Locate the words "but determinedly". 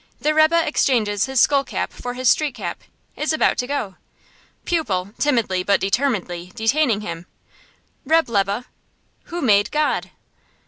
5.61-6.51